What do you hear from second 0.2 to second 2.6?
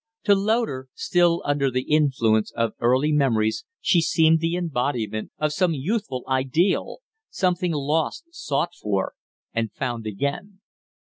To Loder, still under the influence